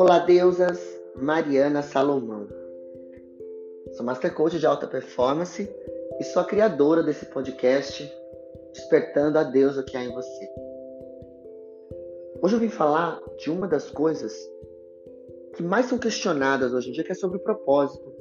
Olá, 0.00 0.20
deusas! 0.20 0.78
Mariana 1.16 1.82
Salomão. 1.82 2.46
Sou 3.94 4.06
Master 4.06 4.32
Coach 4.32 4.56
de 4.56 4.64
Alta 4.64 4.86
Performance 4.86 5.68
e 6.20 6.22
sou 6.22 6.40
a 6.40 6.44
criadora 6.44 7.02
desse 7.02 7.26
podcast 7.26 8.08
Despertando 8.72 9.40
a 9.40 9.42
Deusa 9.42 9.82
que 9.82 9.96
há 9.96 10.04
em 10.04 10.14
você. 10.14 10.48
Hoje 12.40 12.54
eu 12.54 12.60
vim 12.60 12.68
falar 12.68 13.20
de 13.38 13.50
uma 13.50 13.66
das 13.66 13.90
coisas 13.90 14.32
que 15.56 15.64
mais 15.64 15.86
são 15.86 15.98
questionadas 15.98 16.72
hoje 16.72 16.90
em 16.90 16.92
dia, 16.92 17.02
que 17.02 17.10
é 17.10 17.16
sobre 17.16 17.38
o 17.38 17.42
propósito. 17.42 18.14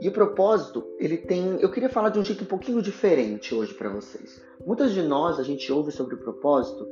E 0.00 0.08
o 0.08 0.12
propósito, 0.12 0.86
ele 1.00 1.16
tem. 1.16 1.60
Eu 1.60 1.68
queria 1.72 1.88
falar 1.88 2.10
de 2.10 2.20
um 2.20 2.24
jeito 2.24 2.44
um 2.44 2.46
pouquinho 2.46 2.80
diferente 2.80 3.52
hoje 3.52 3.74
para 3.74 3.88
vocês. 3.88 4.40
Muitas 4.64 4.92
de 4.92 5.02
nós, 5.02 5.40
a 5.40 5.42
gente 5.42 5.72
ouve 5.72 5.90
sobre 5.90 6.14
o 6.14 6.18
propósito 6.18 6.86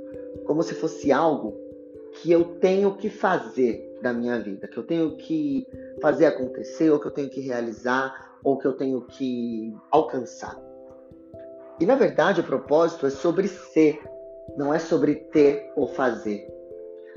como 0.45 0.65
se 0.65 0.75
fosse 0.75 1.13
algo 1.13 1.68
que 2.15 2.31
eu 2.31 2.45
tenho 2.45 2.95
que 2.97 3.09
fazer 3.09 3.99
da 4.03 4.13
minha 4.13 4.39
vida, 4.39 4.69
que 4.69 4.77
eu 4.77 4.83
tenho 4.83 5.17
que 5.17 5.67
fazer 6.01 6.27
acontecer, 6.27 6.91
ou 6.91 6.99
que 6.99 7.07
eu 7.07 7.11
tenho 7.11 7.31
que 7.31 7.41
realizar, 7.41 8.39
ou 8.43 8.59
que 8.59 8.67
eu 8.67 8.73
tenho 8.73 9.03
que 9.03 9.75
alcançar. 9.91 10.59
E 11.81 11.87
na 11.87 11.95
verdade, 11.95 12.41
o 12.41 12.45
propósito 12.45 13.07
é 13.07 13.11
sobre 13.11 13.49
ser, 13.49 14.01
não 14.57 14.73
é 14.73 14.79
sobre 14.79 15.15
ter 15.15 15.73
ou 15.77 15.87
fazer. 15.87 16.47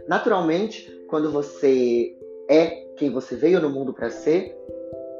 Naturalmente, 0.07 0.89
quando 1.07 1.31
você 1.31 2.15
é 2.49 2.81
quem 2.97 3.11
você 3.11 3.35
veio 3.35 3.59
no 3.59 3.69
mundo 3.69 3.93
para 3.93 4.09
ser, 4.09 4.55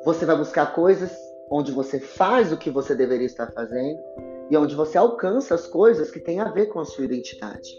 você 0.04 0.26
vai 0.26 0.38
buscar 0.38 0.74
coisas 0.74 1.12
onde 1.50 1.72
você 1.72 2.00
faz 2.00 2.52
o 2.52 2.58
que 2.58 2.70
você 2.70 2.96
deveria 2.96 3.26
estar 3.26 3.52
fazendo 3.52 4.00
e 4.50 4.58
onde 4.58 4.76
você 4.76 4.98
alcança 4.98 5.56
as 5.56 5.68
coisas 5.68 6.10
que 6.10 6.20
têm 6.20 6.40
a 6.40 6.50
ver 6.50 6.68
com 6.68 6.80
a 6.80 6.86
sua 6.86 7.06
identidade. 7.06 7.76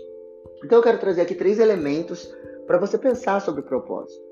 Então 0.64 0.78
eu 0.78 0.82
quero 0.82 0.98
trazer 0.98 1.22
aqui 1.22 1.34
três 1.34 1.58
elementos 1.58 2.32
para 2.66 2.78
você 2.78 2.96
pensar 2.96 3.40
sobre 3.40 3.60
o 3.60 3.64
propósito. 3.64 4.22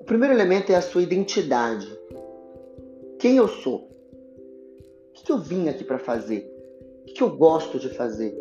O 0.00 0.04
primeiro 0.04 0.34
elemento 0.34 0.70
é 0.70 0.76
a 0.76 0.82
sua 0.82 1.02
identidade. 1.02 1.86
Quem 3.18 3.36
eu 3.36 3.48
sou? 3.48 3.88
O 5.10 5.12
que 5.12 5.32
eu 5.32 5.38
vim 5.38 5.68
aqui 5.68 5.84
para 5.84 5.98
fazer? 5.98 6.48
O 7.02 7.12
que 7.12 7.22
eu 7.22 7.36
gosto 7.36 7.78
de 7.78 7.88
fazer? 7.88 8.34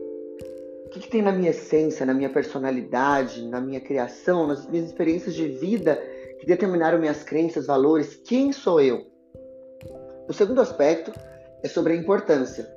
O 0.86 0.90
que 0.90 1.10
tem 1.10 1.22
na 1.22 1.32
minha 1.32 1.50
essência, 1.50 2.06
na 2.06 2.14
minha 2.14 2.30
personalidade, 2.30 3.46
na 3.46 3.60
minha 3.60 3.82
criação, 3.82 4.48
nas 4.48 4.68
minhas 4.68 4.86
experiências 4.86 5.36
de 5.36 5.48
vida 5.48 5.96
que 6.40 6.46
determinaram 6.46 7.00
minhas 7.00 7.24
crenças, 7.24 7.66
valores? 7.66 8.16
Quem 8.16 8.54
sou 8.54 8.80
eu? 8.80 9.06
O 10.30 10.34
segundo 10.34 10.62
aspecto 10.62 11.12
é 11.64 11.68
sobre 11.68 11.94
a 11.94 11.96
importância 11.96 12.77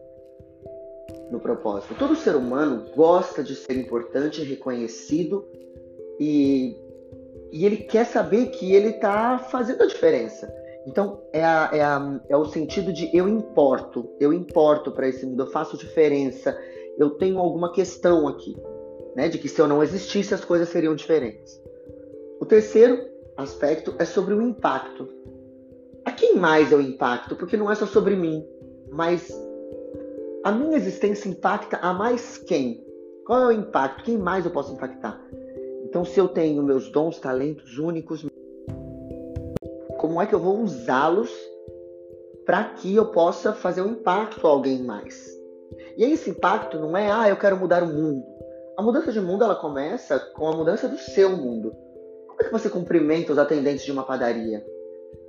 no 1.31 1.41
propósito. 1.41 1.95
Todo 1.95 2.17
ser 2.17 2.34
humano 2.36 2.86
gosta 2.95 3.42
de 3.42 3.55
ser 3.55 3.77
importante, 3.77 4.42
reconhecido 4.42 5.47
e, 6.19 6.77
e 7.53 7.64
ele 7.64 7.78
quer 7.78 8.05
saber 8.05 8.47
que 8.47 8.75
ele 8.75 8.91
está 8.91 9.39
fazendo 9.39 9.83
a 9.83 9.87
diferença. 9.87 10.53
Então 10.87 11.22
é, 11.33 11.45
a, 11.45 11.70
é, 11.72 11.83
a, 11.83 12.20
é 12.28 12.37
o 12.37 12.47
sentido 12.47 12.92
de 12.92 13.14
eu 13.17 13.28
importo, 13.28 14.11
eu 14.19 14.33
importo 14.33 14.91
para 14.91 15.09
esse 15.09 15.25
mundo, 15.25 15.42
eu 15.42 15.50
faço 15.50 15.77
diferença, 15.77 16.59
eu 16.98 17.11
tenho 17.11 17.39
alguma 17.39 17.72
questão 17.72 18.27
aqui, 18.27 18.56
né? 19.15 19.28
De 19.28 19.39
que 19.39 19.48
se 19.48 19.61
eu 19.61 19.69
não 19.69 19.83
existisse 19.83 20.34
as 20.34 20.44
coisas 20.44 20.69
seriam 20.69 20.94
diferentes. 20.94 21.61
O 22.41 22.47
terceiro 22.47 23.09
aspecto 23.37 23.94
é 23.98 24.05
sobre 24.05 24.34
o 24.34 24.42
impacto. 24.42 25.09
A 26.05 26.12
quem 26.12 26.37
mais 26.37 26.72
eu 26.72 26.81
impacto? 26.81 27.37
Porque 27.37 27.56
não 27.56 27.70
é 27.70 27.75
só 27.75 27.87
sobre 27.87 28.17
mim, 28.17 28.44
mas 28.91 29.31
a 30.43 30.51
minha 30.51 30.77
existência 30.77 31.29
impacta 31.29 31.77
a 31.79 31.93
mais 31.93 32.39
quem? 32.39 32.83
Qual 33.27 33.43
é 33.43 33.47
o 33.49 33.53
impacto? 33.53 34.05
Quem 34.05 34.17
mais 34.17 34.45
eu 34.45 34.51
posso 34.51 34.73
impactar? 34.73 35.23
Então, 35.85 36.03
se 36.05 36.19
eu 36.19 36.29
tenho 36.29 36.63
meus 36.63 36.91
dons, 36.91 37.19
talentos 37.19 37.77
únicos, 37.77 38.25
como 39.99 40.21
é 40.21 40.27
que 40.27 40.35
eu 40.35 40.41
vou 40.41 40.61
usá-los 40.61 41.31
para 42.47 42.65
que 42.65 42.97
eu 42.97 43.07
possa 43.07 43.53
fazer 43.53 43.83
um 43.83 43.91
impacto 43.91 44.47
a 44.47 44.50
alguém 44.50 44.83
mais? 44.83 45.29
E 45.97 46.05
esse 46.05 46.31
impacto 46.31 46.79
não 46.79 46.97
é, 46.97 47.11
ah, 47.11 47.29
eu 47.29 47.37
quero 47.37 47.59
mudar 47.59 47.83
o 47.83 47.89
mundo. 47.89 48.25
A 48.79 48.83
mudança 48.83 49.12
de 49.12 49.21
mundo 49.21 49.45
ela 49.45 49.56
começa 49.56 50.19
com 50.19 50.49
a 50.49 50.56
mudança 50.56 50.89
do 50.89 50.97
seu 50.97 51.37
mundo. 51.37 51.71
Como 52.27 52.41
é 52.41 52.45
que 52.45 52.53
você 52.53 52.71
cumprimenta 52.71 53.33
os 53.33 53.39
atendentes 53.39 53.84
de 53.84 53.93
uma 53.93 54.05
padaria? 54.05 54.65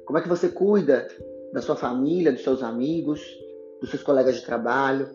Como 0.06 0.18
é 0.18 0.22
que 0.22 0.30
você 0.30 0.48
cuida 0.48 1.06
da 1.52 1.62
sua 1.62 1.76
família, 1.76 2.32
dos 2.32 2.44
seus 2.44 2.64
amigos, 2.64 3.22
dos 3.81 3.90
seus 3.90 4.03
colegas 4.03 4.36
de 4.36 4.46
trabalho. 4.46 5.09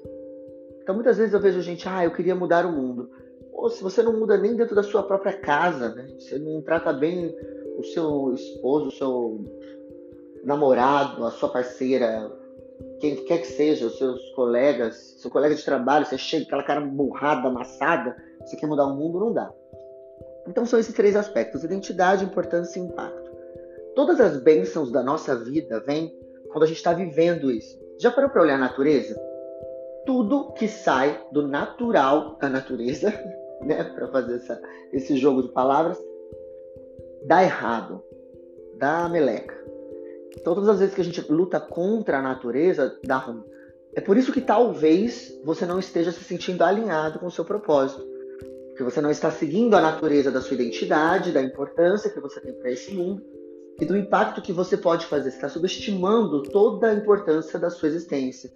Então 0.83 0.95
muitas 0.95 1.17
vezes 1.17 1.33
eu 1.33 1.41
vejo 1.41 1.63
gente, 1.63 1.89
ah, 1.89 2.05
eu 2.05 2.11
queria 2.11 2.35
mudar 2.35 2.67
o 2.67 2.73
mundo. 2.73 3.09
Ou 3.53 3.71
se 3.71 3.83
você 3.83 4.03
não 4.03 4.13
muda 4.13 4.37
nem 4.37 4.55
dentro 4.55 4.75
da 4.75 4.83
sua 4.83 5.03
própria 5.03 5.33
casa, 5.41 5.95
né? 5.95 6.09
Você 6.19 6.39
não 6.39 6.61
trata 6.61 6.93
bem 6.93 7.35
o 7.79 7.83
seu 7.85 8.35
esposo, 8.35 8.89
o 8.89 8.91
seu 8.91 9.45
namorado, 10.45 11.25
a 11.25 11.31
sua 11.31 11.49
parceira, 11.49 12.31
quem 13.01 13.17
quer 13.25 13.39
que 13.39 13.47
seja, 13.47 13.87
os 13.87 13.97
seus 13.99 14.21
colegas, 14.31 15.17
seu 15.19 15.31
colega 15.31 15.55
de 15.55 15.65
trabalho, 15.65 16.05
você 16.05 16.19
chega 16.19 16.45
com 16.45 16.49
aquela 16.49 16.63
cara 16.63 16.81
borrada, 16.83 17.49
amassada, 17.49 18.17
você 18.41 18.57
quer 18.57 18.67
mudar 18.67 18.87
o 18.87 18.95
mundo, 18.95 19.21
não 19.21 19.33
dá. 19.33 19.51
Então 20.47 20.65
são 20.65 20.79
esses 20.79 20.95
três 20.95 21.17
aspectos: 21.17 21.65
identidade, 21.65 22.25
importância 22.25 22.79
e 22.79 22.83
impacto. 22.83 23.31
Todas 23.95 24.21
as 24.21 24.37
bênçãos 24.43 24.93
da 24.93 25.03
nossa 25.03 25.35
vida 25.35 25.81
vêm 25.81 26.15
quando 26.51 26.65
a 26.65 26.67
gente 26.67 26.77
está 26.77 26.93
vivendo 26.93 27.51
isso. 27.51 27.86
Já 27.99 28.11
parou 28.11 28.31
para 28.31 28.43
olhar 28.43 28.57
a 28.57 28.59
natureza? 28.59 29.19
Tudo 30.05 30.53
que 30.53 30.69
sai 30.69 31.21
do 31.33 31.47
natural 31.47 32.37
da 32.39 32.49
natureza, 32.49 33.11
né, 33.63 33.83
para 33.85 34.09
fazer 34.09 34.37
essa, 34.37 34.61
esse 34.93 35.17
jogo 35.17 35.43
de 35.43 35.49
palavras, 35.49 35.99
dá 37.25 37.43
errado, 37.43 38.03
dá 38.79 39.09
meleca. 39.09 39.57
Então, 40.37 40.55
todas 40.55 40.69
as 40.69 40.79
vezes 40.79 40.95
que 40.95 41.01
a 41.01 41.05
gente 41.05 41.33
luta 41.33 41.59
contra 41.59 42.19
a 42.19 42.23
natureza, 42.23 42.99
dá 43.05 43.17
ruim. 43.17 43.43
É 43.95 44.01
por 44.01 44.19
isso 44.19 44.33
que 44.33 44.43
talvez 44.43 45.33
você 45.43 45.65
não 45.65 45.79
esteja 45.79 46.13
se 46.13 46.23
sentindo 46.23 46.63
alinhado 46.63 47.19
com 47.19 47.27
o 47.27 47.31
seu 47.31 47.45
propósito. 47.45 48.07
Porque 48.69 48.85
você 48.85 49.01
não 49.01 49.11
está 49.11 49.31
seguindo 49.31 49.75
a 49.75 49.81
natureza 49.81 50.31
da 50.31 50.43
sua 50.43 50.55
identidade, 50.55 51.33
da 51.33 51.41
importância 51.41 52.11
que 52.11 52.21
você 52.21 52.39
tem 52.41 52.53
para 52.53 52.71
esse 52.71 52.93
mundo 52.93 53.25
e 53.81 53.85
do 53.85 53.97
impacto 53.97 54.41
que 54.41 54.53
você 54.53 54.77
pode 54.77 55.07
fazer. 55.07 55.31
Você 55.31 55.37
está 55.37 55.49
subestimando 55.49 56.43
toda 56.43 56.89
a 56.89 56.95
importância 56.95 57.59
da 57.59 57.71
sua 57.71 57.89
existência. 57.89 58.51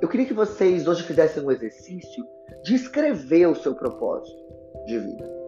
Eu 0.00 0.08
queria 0.08 0.26
que 0.26 0.34
vocês 0.34 0.86
hoje 0.86 1.02
fizessem 1.02 1.42
um 1.42 1.50
exercício 1.50 2.24
de 2.64 2.74
escrever 2.74 3.46
o 3.46 3.54
seu 3.54 3.74
propósito 3.74 4.36
de 4.86 4.98
vida. 4.98 5.38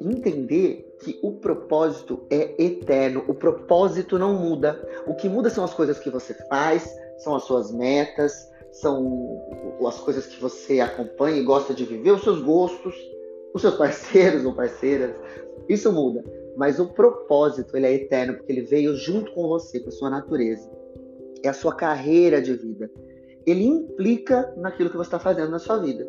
Entender 0.00 0.96
que 1.02 1.18
o 1.22 1.32
propósito 1.32 2.26
é 2.30 2.62
eterno, 2.62 3.24
o 3.26 3.34
propósito 3.34 4.18
não 4.18 4.34
muda. 4.34 4.80
O 5.06 5.14
que 5.14 5.28
muda 5.28 5.50
são 5.50 5.64
as 5.64 5.74
coisas 5.74 5.98
que 5.98 6.10
você 6.10 6.34
faz, 6.48 6.88
são 7.18 7.34
as 7.34 7.44
suas 7.44 7.72
metas, 7.72 8.48
são 8.70 9.40
as 9.86 9.98
coisas 9.98 10.26
que 10.26 10.40
você 10.40 10.80
acompanha 10.80 11.38
e 11.38 11.44
gosta 11.44 11.74
de 11.74 11.84
viver, 11.84 12.12
os 12.12 12.22
seus 12.22 12.40
gostos, 12.42 12.94
os 13.54 13.62
seus 13.62 13.74
parceiros 13.78 14.44
ou 14.44 14.54
parceiras. 14.54 15.16
Isso 15.68 15.92
muda 15.92 16.22
mas 16.58 16.80
o 16.80 16.86
propósito 16.86 17.76
ele 17.76 17.86
é 17.86 17.92
eterno 17.92 18.34
porque 18.34 18.50
ele 18.50 18.62
veio 18.62 18.96
junto 18.96 19.32
com 19.32 19.46
você, 19.46 19.78
com 19.78 19.90
a 19.90 19.92
sua 19.92 20.10
natureza. 20.10 20.68
É 21.44 21.48
a 21.48 21.52
sua 21.52 21.72
carreira 21.72 22.42
de 22.42 22.52
vida. 22.52 22.90
Ele 23.46 23.64
implica 23.64 24.52
naquilo 24.56 24.90
que 24.90 24.96
você 24.96 25.06
está 25.06 25.20
fazendo 25.20 25.52
na 25.52 25.60
sua 25.60 25.78
vida. 25.78 26.04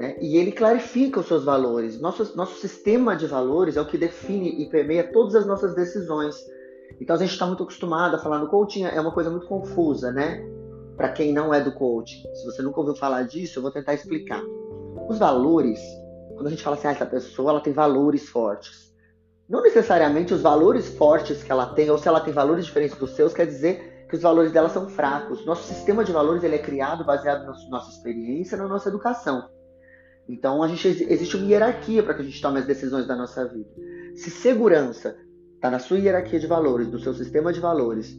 Né? 0.00 0.16
E 0.18 0.38
ele 0.38 0.50
clarifica 0.50 1.20
os 1.20 1.26
seus 1.26 1.44
valores. 1.44 2.00
Nosso, 2.00 2.34
nosso 2.34 2.58
sistema 2.58 3.14
de 3.14 3.26
valores 3.26 3.76
é 3.76 3.80
o 3.82 3.86
que 3.86 3.98
define 3.98 4.62
e 4.62 4.70
permeia 4.70 5.12
todas 5.12 5.34
as 5.34 5.44
nossas 5.44 5.74
decisões. 5.74 6.34
Então 6.98 7.14
a 7.14 7.18
gente 7.18 7.32
está 7.32 7.46
muito 7.46 7.62
acostumado 7.62 8.16
a 8.16 8.18
falar 8.18 8.38
no 8.38 8.48
coaching, 8.48 8.84
é 8.84 8.98
uma 8.98 9.12
coisa 9.12 9.28
muito 9.28 9.46
confusa, 9.46 10.10
né? 10.10 10.42
Para 10.96 11.10
quem 11.10 11.34
não 11.34 11.52
é 11.52 11.62
do 11.62 11.72
coaching. 11.72 12.22
Se 12.32 12.46
você 12.46 12.62
nunca 12.62 12.80
ouviu 12.80 12.94
falar 12.94 13.24
disso, 13.24 13.58
eu 13.58 13.62
vou 13.62 13.70
tentar 13.70 13.92
explicar. 13.92 14.42
Os 15.06 15.18
valores, 15.18 15.78
quando 16.32 16.46
a 16.46 16.50
gente 16.50 16.62
fala 16.62 16.76
assim, 16.76 16.88
ah, 16.88 16.92
essa 16.92 17.04
pessoa 17.04 17.50
ela 17.50 17.60
tem 17.60 17.74
valores 17.74 18.26
fortes 18.26 18.86
não 19.48 19.62
necessariamente 19.62 20.34
os 20.34 20.40
valores 20.40 20.88
fortes 20.88 21.42
que 21.42 21.52
ela 21.52 21.66
tem, 21.66 21.88
ou 21.90 21.98
se 21.98 22.08
ela 22.08 22.20
tem 22.20 22.32
valores 22.32 22.64
diferentes 22.64 22.98
dos 22.98 23.10
seus, 23.10 23.32
quer 23.32 23.46
dizer 23.46 24.06
que 24.08 24.16
os 24.16 24.22
valores 24.22 24.52
dela 24.52 24.68
são 24.68 24.88
fracos. 24.88 25.44
Nosso 25.46 25.72
sistema 25.72 26.04
de 26.04 26.12
valores 26.12 26.42
ele 26.42 26.56
é 26.56 26.58
criado 26.58 27.04
baseado 27.04 27.44
na 27.44 27.52
nossa 27.70 27.90
experiência, 27.90 28.56
na 28.56 28.66
nossa 28.66 28.88
educação. 28.88 29.48
Então 30.28 30.62
a 30.62 30.68
gente, 30.68 30.88
existe 31.08 31.36
uma 31.36 31.46
hierarquia 31.46 32.02
para 32.02 32.14
que 32.14 32.22
a 32.22 32.24
gente 32.24 32.42
tome 32.42 32.58
as 32.58 32.66
decisões 32.66 33.06
da 33.06 33.14
nossa 33.14 33.46
vida. 33.46 33.70
Se 34.16 34.30
segurança 34.30 35.16
está 35.54 35.70
na 35.70 35.78
sua 35.78 35.98
hierarquia 35.98 36.40
de 36.40 36.46
valores, 36.46 36.88
do 36.88 36.98
seu 36.98 37.14
sistema 37.14 37.52
de 37.52 37.60
valores, 37.60 38.18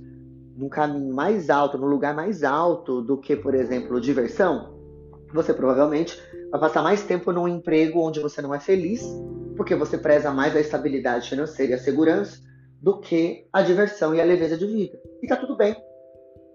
num 0.56 0.69
caminho 0.69 1.13
mais 1.13 1.50
alto, 1.50 1.77
no 1.77 1.88
lugar 1.88 2.15
mais 2.15 2.44
alto 2.44 3.01
do 3.01 3.18
que, 3.18 3.35
por 3.35 3.53
exemplo, 3.53 4.00
diversão, 4.00 4.76
você 5.33 5.53
provavelmente 5.53 6.21
vai 6.51 6.59
passar 6.59 6.81
mais 6.81 7.03
tempo 7.03 7.31
num 7.31 7.47
emprego 7.47 8.00
onde 8.00 8.19
você 8.19 8.41
não 8.41 8.53
é 8.53 8.59
feliz 8.59 9.03
porque 9.56 9.75
você 9.75 9.97
preza 9.97 10.31
mais 10.31 10.56
a 10.56 10.59
estabilidade 10.59 11.29
financeira 11.29 11.74
e 11.74 11.75
a 11.75 11.79
segurança 11.79 12.39
do 12.81 13.00
que 13.00 13.47
a 13.51 13.63
diversão 13.63 14.13
e 14.13 14.21
a 14.21 14.24
leveza 14.24 14.56
de 14.56 14.68
vida. 14.68 15.00
E 15.21 15.27
tá 15.27 15.35
tudo 15.35 15.57
bem. 15.57 15.75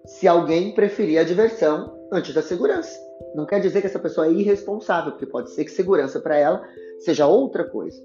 Se 0.06 0.28
alguém 0.28 0.72
preferir 0.72 1.18
a 1.18 1.24
diversão 1.24 2.02
antes 2.12 2.34
da 2.34 2.42
segurança. 2.42 3.00
Não 3.34 3.46
quer 3.46 3.60
dizer 3.60 3.80
que 3.80 3.86
essa 3.86 3.98
pessoa 3.98 4.26
é 4.26 4.32
irresponsável, 4.32 5.12
porque 5.12 5.26
pode 5.26 5.50
ser 5.50 5.64
que 5.64 5.70
segurança 5.70 6.20
para 6.20 6.36
ela 6.36 6.62
seja 7.00 7.26
outra 7.26 7.64
coisa. 7.64 7.98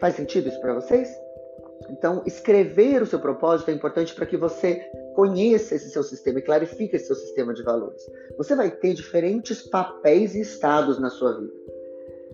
Faz 0.00 0.16
sentido 0.16 0.48
isso 0.48 0.60
para 0.60 0.74
vocês? 0.74 1.08
Então, 1.90 2.22
escrever 2.24 3.02
o 3.02 3.06
seu 3.06 3.20
propósito 3.20 3.70
é 3.70 3.74
importante 3.74 4.14
para 4.14 4.24
que 4.24 4.36
você 4.36 4.82
conheça 5.14 5.74
esse 5.74 5.90
seu 5.90 6.02
sistema 6.02 6.38
e 6.38 6.42
clarifique 6.42 6.96
esse 6.96 7.06
seu 7.06 7.16
sistema 7.16 7.54
de 7.54 7.62
valores. 7.62 8.02
Você 8.36 8.54
vai 8.54 8.70
ter 8.70 8.94
diferentes 8.94 9.62
papéis 9.62 10.34
e 10.34 10.40
estados 10.40 10.98
na 10.98 11.10
sua 11.10 11.38
vida. 11.38 11.52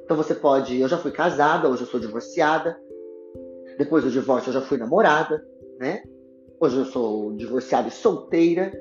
Então 0.05 0.17
você 0.17 0.35
pode, 0.35 0.81
eu 0.81 0.89
já 0.89 0.97
fui 0.97 1.11
casada, 1.11 1.69
hoje 1.69 1.83
eu 1.83 1.87
sou 1.87 2.01
divorciada. 2.01 2.79
Depois 3.77 4.05
do 4.05 4.11
divórcio 4.11 4.51
eu 4.51 4.55
já 4.55 4.61
fui 4.61 4.79
namorada, 4.79 5.47
né? 5.79 6.03
Hoje 6.59 6.79
eu 6.79 6.85
sou 6.87 7.35
divorciada 7.35 7.89
e 7.89 7.91
solteira. 7.91 8.73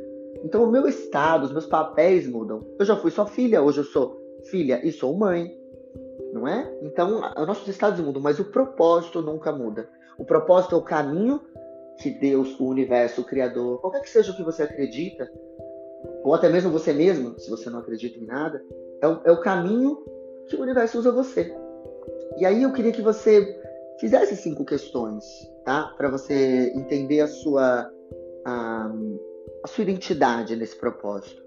Então 0.43 0.63
o 0.63 0.71
meu 0.71 0.87
estado, 0.87 1.45
os 1.45 1.51
meus 1.51 1.65
papéis 1.65 2.27
mudam. 2.27 2.65
Eu 2.79 2.85
já 2.85 2.95
fui 2.95 3.11
só 3.11 3.25
filha, 3.25 3.61
hoje 3.61 3.79
eu 3.79 3.83
sou 3.83 4.21
filha 4.49 4.79
e 4.85 4.91
sou 4.91 5.15
mãe, 5.15 5.51
não 6.33 6.47
é? 6.47 6.73
Então 6.81 7.21
os 7.37 7.47
nossos 7.47 7.67
estados 7.67 7.99
mudam, 7.99 8.21
mas 8.21 8.39
o 8.39 8.45
propósito 8.45 9.21
nunca 9.21 9.51
muda. 9.51 9.89
O 10.17 10.25
propósito 10.25 10.75
é 10.75 10.77
o 10.77 10.81
caminho 10.81 11.41
que 11.97 12.09
Deus, 12.11 12.59
o 12.59 12.65
universo, 12.65 13.21
o 13.21 13.25
Criador, 13.25 13.79
qualquer 13.81 14.01
que 14.01 14.09
seja 14.09 14.31
o 14.31 14.35
que 14.35 14.43
você 14.43 14.63
acredita, 14.63 15.29
ou 16.23 16.33
até 16.33 16.49
mesmo 16.49 16.71
você 16.71 16.93
mesmo, 16.93 17.37
se 17.39 17.49
você 17.49 17.69
não 17.69 17.79
acredita 17.79 18.19
em 18.19 18.25
nada, 18.25 18.63
é 19.01 19.07
o, 19.07 19.21
é 19.25 19.31
o 19.31 19.41
caminho 19.41 19.97
que 20.47 20.55
o 20.55 20.61
universo 20.61 20.99
usa 20.99 21.11
você. 21.11 21.55
E 22.37 22.45
aí 22.45 22.63
eu 22.63 22.71
queria 22.71 22.91
que 22.91 23.01
você 23.01 23.59
fizesse 23.99 24.35
cinco 24.35 24.63
questões, 24.63 25.23
tá? 25.65 25.93
Para 25.97 26.09
você 26.09 26.71
entender 26.75 27.21
a 27.21 27.27
sua, 27.27 27.91
a, 28.45 28.91
a, 29.63 29.67
sua 29.67 29.83
identidade 29.83 30.55
nesse 30.55 30.75
propósito. 30.75 31.41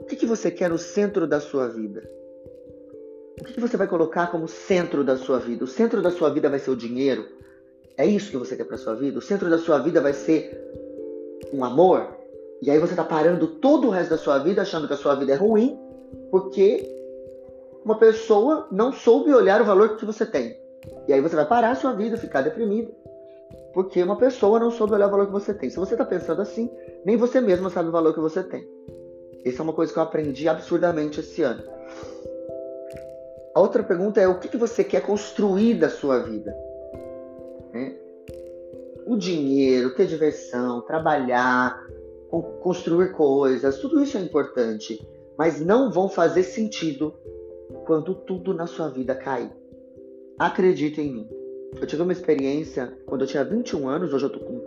O 0.00 0.04
que, 0.04 0.16
que 0.16 0.26
você 0.26 0.50
quer 0.50 0.70
no 0.70 0.78
centro 0.78 1.26
da 1.26 1.40
sua 1.40 1.68
vida? 1.68 2.08
O 3.40 3.44
que, 3.44 3.54
que 3.54 3.60
você 3.60 3.76
vai 3.76 3.86
colocar 3.86 4.30
como 4.30 4.46
centro 4.46 5.02
da 5.02 5.16
sua 5.16 5.38
vida? 5.38 5.64
O 5.64 5.66
centro 5.66 6.00
da 6.00 6.10
sua 6.10 6.30
vida 6.30 6.48
vai 6.48 6.58
ser 6.58 6.70
o 6.70 6.76
dinheiro? 6.76 7.26
É 7.96 8.04
isso 8.04 8.30
que 8.30 8.36
você 8.36 8.56
quer 8.56 8.64
para 8.64 8.76
sua 8.76 8.94
vida? 8.94 9.18
O 9.18 9.22
centro 9.22 9.48
da 9.48 9.58
sua 9.58 9.78
vida 9.78 10.00
vai 10.00 10.12
ser 10.12 10.62
um 11.52 11.64
amor? 11.64 12.16
E 12.60 12.70
aí 12.70 12.78
você 12.78 12.92
está 12.92 13.04
parando 13.04 13.46
todo 13.46 13.88
o 13.88 13.90
resto 13.90 14.10
da 14.10 14.18
sua 14.18 14.38
vida 14.38 14.62
achando 14.62 14.86
que 14.86 14.94
a 14.94 14.96
sua 14.96 15.14
vida 15.14 15.32
é 15.32 15.36
ruim 15.36 15.78
porque 16.30 16.94
uma 17.84 17.98
pessoa 17.98 18.66
não 18.70 18.92
soube 18.92 19.32
olhar 19.32 19.60
o 19.60 19.64
valor 19.64 19.96
que 19.96 20.04
você 20.04 20.26
tem. 20.26 20.56
E 21.08 21.12
aí 21.12 21.20
você 21.20 21.36
vai 21.36 21.46
parar 21.46 21.70
a 21.70 21.74
sua 21.74 21.92
vida, 21.92 22.16
ficar 22.16 22.42
deprimido, 22.42 22.92
porque 23.72 24.02
uma 24.02 24.16
pessoa 24.16 24.58
não 24.58 24.70
soube 24.70 24.94
olhar 24.94 25.08
o 25.08 25.10
valor 25.10 25.26
que 25.26 25.32
você 25.32 25.54
tem. 25.54 25.70
Se 25.70 25.76
você 25.76 25.94
está 25.94 26.04
pensando 26.04 26.42
assim, 26.42 26.70
nem 27.04 27.16
você 27.16 27.40
mesmo 27.40 27.70
sabe 27.70 27.88
o 27.88 27.92
valor 27.92 28.12
que 28.12 28.20
você 28.20 28.42
tem. 28.42 28.66
Essa 29.44 29.62
é 29.62 29.64
uma 29.64 29.72
coisa 29.72 29.92
que 29.92 29.98
eu 29.98 30.02
aprendi 30.02 30.48
absurdamente 30.48 31.20
esse 31.20 31.42
ano. 31.42 31.62
A 33.54 33.60
outra 33.60 33.82
pergunta 33.82 34.20
é 34.20 34.28
o 34.28 34.38
que, 34.38 34.48
que 34.48 34.56
você 34.56 34.82
quer 34.82 35.02
construir 35.02 35.74
da 35.74 35.88
sua 35.88 36.18
vida? 36.18 36.54
Né? 37.76 37.94
O 39.06 39.16
dinheiro, 39.16 39.94
ter 39.94 40.06
diversão, 40.06 40.80
trabalhar, 40.80 41.86
construir 42.60 43.12
coisas, 43.12 43.78
tudo 43.78 44.02
isso 44.02 44.16
é 44.16 44.20
importante, 44.20 45.06
mas 45.38 45.60
não 45.60 45.92
vão 45.92 46.08
fazer 46.08 46.42
sentido 46.42 47.14
quando 47.86 48.14
tudo 48.14 48.52
na 48.54 48.66
sua 48.66 48.88
vida 48.88 49.14
cair. 49.14 49.52
Acredite 50.38 51.00
em 51.00 51.12
mim. 51.12 51.28
Eu 51.80 51.86
tive 51.86 52.02
uma 52.02 52.12
experiência 52.12 52.96
quando 53.06 53.22
eu 53.22 53.26
tinha 53.26 53.44
21 53.44 53.88
anos, 53.88 54.12
hoje 54.12 54.24
eu 54.24 54.30
tô 54.30 54.40
com 54.40 54.60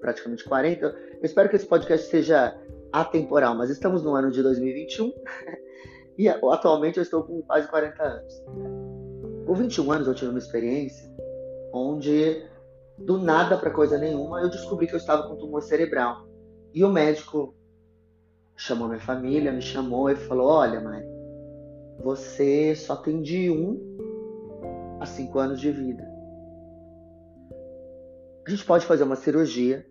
praticamente 0.00 0.44
40. 0.44 0.86
Eu 0.86 0.94
espero 1.22 1.48
que 1.48 1.56
esse 1.56 1.66
podcast 1.66 2.08
seja 2.08 2.56
atemporal, 2.92 3.54
mas 3.54 3.68
estamos 3.68 4.02
no 4.02 4.14
ano 4.14 4.30
de 4.30 4.42
2021 4.42 5.12
e 6.16 6.28
atualmente 6.28 6.96
eu 6.96 7.02
estou 7.02 7.24
com 7.24 7.42
quase 7.42 7.68
40 7.68 8.02
anos. 8.02 8.42
Com 9.44 9.54
21 9.54 9.92
anos 9.92 10.08
eu 10.08 10.14
tive 10.14 10.30
uma 10.30 10.38
experiência 10.38 11.15
onde 11.76 12.44
do 12.98 13.18
nada 13.18 13.56
para 13.56 13.70
coisa 13.70 13.98
nenhuma 13.98 14.40
eu 14.40 14.50
descobri 14.50 14.86
que 14.86 14.94
eu 14.94 14.98
estava 14.98 15.28
com 15.28 15.36
tumor 15.36 15.62
cerebral. 15.62 16.26
E 16.72 16.82
o 16.82 16.88
médico 16.88 17.54
chamou 18.56 18.88
minha 18.88 19.00
família, 19.00 19.52
me 19.52 19.62
chamou 19.62 20.10
e 20.10 20.16
falou: 20.16 20.48
"Olha, 20.48 20.80
Mari, 20.80 21.04
você 22.02 22.74
só 22.74 22.96
tem 22.96 23.22
de 23.22 23.50
1 23.50 24.98
a 25.00 25.06
5 25.06 25.38
anos 25.38 25.60
de 25.60 25.70
vida. 25.70 26.04
A 28.46 28.50
gente 28.50 28.64
pode 28.64 28.86
fazer 28.86 29.02
uma 29.02 29.16
cirurgia. 29.16 29.84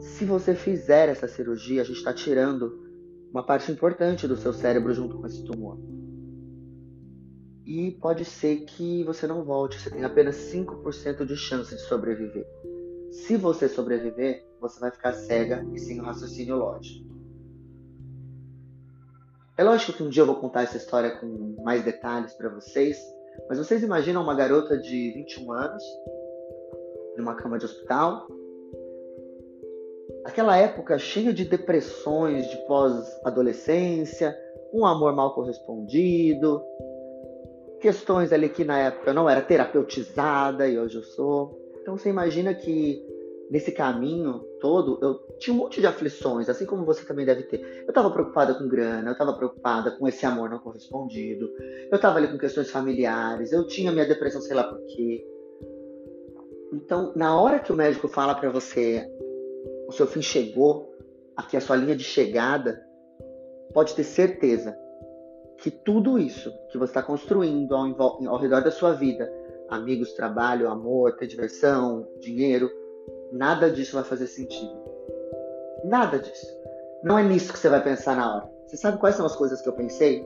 Se 0.00 0.24
você 0.24 0.54
fizer 0.54 1.08
essa 1.08 1.26
cirurgia, 1.26 1.80
a 1.80 1.84
gente 1.84 1.96
está 1.96 2.12
tirando 2.12 2.84
uma 3.30 3.42
parte 3.42 3.72
importante 3.72 4.28
do 4.28 4.36
seu 4.36 4.52
cérebro 4.52 4.92
junto 4.92 5.18
com 5.18 5.26
esse 5.26 5.42
tumor. 5.44 5.78
E 7.66 7.92
pode 7.92 8.24
ser 8.24 8.64
que 8.64 9.02
você 9.04 9.26
não 9.26 9.42
volte, 9.42 9.80
você 9.80 9.90
tem 9.90 10.04
apenas 10.04 10.36
5% 10.36 11.24
de 11.24 11.36
chance 11.36 11.74
de 11.74 11.80
sobreviver. 11.82 12.46
Se 13.10 13.36
você 13.36 13.68
sobreviver, 13.68 14.44
você 14.60 14.78
vai 14.78 14.90
ficar 14.90 15.12
cega 15.12 15.64
e 15.72 15.78
sem 15.78 16.00
o 16.00 16.04
raciocínio 16.04 16.56
lógico. 16.56 17.14
É 19.56 19.62
lógico 19.62 19.92
que 19.92 20.02
um 20.02 20.08
dia 20.08 20.22
eu 20.22 20.26
vou 20.26 20.36
contar 20.36 20.62
essa 20.62 20.76
história 20.76 21.16
com 21.18 21.56
mais 21.62 21.84
detalhes 21.84 22.34
para 22.34 22.48
vocês, 22.48 22.98
mas 23.48 23.56
vocês 23.56 23.82
imaginam 23.82 24.22
uma 24.22 24.34
garota 24.34 24.76
de 24.76 25.12
21 25.14 25.52
anos, 25.52 25.82
numa 27.16 27.36
cama 27.36 27.58
de 27.58 27.64
hospital, 27.64 28.26
aquela 30.24 30.56
época 30.56 30.98
cheia 30.98 31.32
de 31.32 31.44
depressões 31.44 32.48
de 32.48 32.56
pós-adolescência, 32.66 34.36
um 34.72 34.84
amor 34.84 35.14
mal 35.14 35.34
correspondido, 35.34 36.60
questões 37.84 38.32
ali 38.32 38.48
que 38.48 38.64
na 38.64 38.78
época 38.78 39.10
eu 39.10 39.14
não 39.14 39.28
era 39.28 39.42
terapeutizada 39.42 40.66
e 40.66 40.78
hoje 40.78 40.96
eu 40.96 41.02
sou. 41.02 41.54
Então 41.82 41.98
você 41.98 42.08
imagina 42.08 42.54
que 42.54 43.06
nesse 43.50 43.72
caminho 43.72 44.42
todo, 44.58 44.98
eu 45.02 45.36
tinha 45.38 45.52
um 45.52 45.58
monte 45.58 45.82
de 45.82 45.86
aflições, 45.86 46.48
assim 46.48 46.64
como 46.64 46.86
você 46.86 47.04
também 47.04 47.26
deve 47.26 47.42
ter. 47.42 47.60
Eu 47.82 47.90
estava 47.90 48.10
preocupada 48.10 48.54
com 48.54 48.66
grana, 48.66 49.10
eu 49.10 49.12
estava 49.12 49.34
preocupada 49.34 49.90
com 49.90 50.08
esse 50.08 50.24
amor 50.24 50.48
não 50.48 50.60
correspondido, 50.60 51.46
eu 51.90 51.96
estava 51.96 52.16
ali 52.16 52.28
com 52.28 52.38
questões 52.38 52.70
familiares, 52.70 53.52
eu 53.52 53.66
tinha 53.66 53.92
minha 53.92 54.06
depressão, 54.06 54.40
sei 54.40 54.56
lá 54.56 54.64
por 54.64 54.80
quê. 54.86 55.22
Então, 56.72 57.12
na 57.14 57.38
hora 57.38 57.58
que 57.58 57.70
o 57.70 57.76
médico 57.76 58.08
fala 58.08 58.34
para 58.34 58.48
você, 58.48 59.06
o 59.86 59.92
seu 59.92 60.06
fim 60.06 60.22
chegou, 60.22 60.90
aqui 61.36 61.54
é 61.54 61.58
a 61.58 61.62
sua 61.62 61.76
linha 61.76 61.94
de 61.94 62.02
chegada, 62.02 62.82
pode 63.74 63.94
ter 63.94 64.04
certeza 64.04 64.74
que 65.58 65.70
tudo 65.70 66.18
isso 66.18 66.52
que 66.70 66.78
você 66.78 66.90
está 66.90 67.02
construindo 67.02 67.74
ao, 67.74 68.28
ao 68.28 68.38
redor 68.38 68.62
da 68.62 68.70
sua 68.70 68.92
vida, 68.92 69.30
amigos, 69.68 70.12
trabalho, 70.12 70.68
amor, 70.68 71.16
ter 71.16 71.26
diversão, 71.26 72.06
dinheiro, 72.20 72.70
Nada 73.34 73.68
disso 73.68 73.96
vai 73.96 74.04
fazer 74.04 74.28
sentido. 74.28 74.72
Nada 75.84 76.20
disso. 76.20 76.46
Não 77.02 77.18
é 77.18 77.22
nisso 77.24 77.52
que 77.52 77.58
você 77.58 77.68
vai 77.68 77.82
pensar 77.82 78.16
na 78.16 78.36
hora. 78.36 78.50
Você 78.66 78.76
sabe 78.76 78.98
quais 78.98 79.16
são 79.16 79.26
as 79.26 79.34
coisas 79.34 79.60
que 79.60 79.68
eu 79.68 79.72
pensei? 79.72 80.24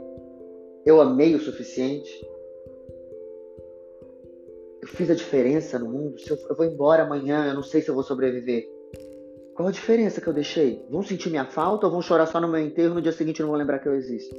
Eu 0.85 1.01
amei 1.01 1.35
o 1.35 1.41
suficiente. 1.41 2.11
Eu 4.83 4.89
fiz 4.89 5.11
a 5.11 5.15
diferença 5.15 5.79
no 5.79 5.89
mundo. 5.89 6.21
Se 6.21 6.31
eu, 6.31 6.37
eu 6.51 6.55
vou 6.55 6.67
embora 6.67 7.05
amanhã, 7.05 7.49
eu 7.49 7.55
não 7.55 7.63
sei 7.63 7.81
se 7.81 7.89
eu 7.89 7.95
vou 7.95 8.05
sobreviver. 8.05 8.69
Qual 9.55 9.69
a 9.69 9.73
diferença 9.73 10.21
que 10.21 10.27
eu 10.27 10.35
deixei? 10.35 10.87
Vão 10.91 11.03
sentir 11.03 11.31
minha 11.31 11.47
falta 11.47 11.87
ou 11.87 11.93
vão 11.93 12.03
chorar 12.03 12.27
só 12.27 12.39
no 12.39 12.47
meu 12.47 12.61
enterro 12.61 12.95
no 12.95 13.03
dia 13.03 13.13
seguinte 13.13 13.41
não 13.41 13.49
vão 13.49 13.57
lembrar 13.57 13.79
que 13.79 13.89
eu 13.89 13.95
existo? 13.95 14.37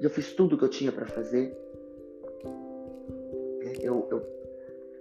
Eu 0.00 0.10
fiz 0.10 0.32
tudo 0.32 0.54
o 0.54 0.58
que 0.58 0.64
eu 0.64 0.68
tinha 0.68 0.92
para 0.92 1.06
fazer. 1.06 1.56
Eu, 3.80 4.06
eu, 4.10 4.22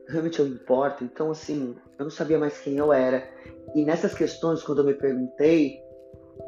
realmente 0.08 0.40
eu 0.40 0.48
importo. 0.48 1.04
Então, 1.04 1.32
assim, 1.32 1.76
eu 1.98 2.06
não 2.06 2.12
sabia 2.12 2.38
mais 2.38 2.58
quem 2.60 2.78
eu 2.78 2.92
era. 2.92 3.24
E 3.76 3.84
nessas 3.86 4.14
questões, 4.14 4.64
quando 4.64 4.80
eu 4.80 4.86
me 4.86 4.94
perguntei, 4.94 5.80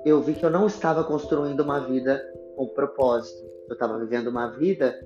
eu 0.06 0.22
vi 0.22 0.34
que 0.34 0.46
eu 0.46 0.50
não 0.50 0.68
estava 0.68 1.04
construindo 1.04 1.62
uma 1.62 1.80
vida 1.80 2.22
com 2.56 2.68
propósito. 2.68 3.48
Eu 3.68 3.74
estava 3.74 4.00
vivendo 4.00 4.28
uma 4.28 4.48
vida 4.52 5.00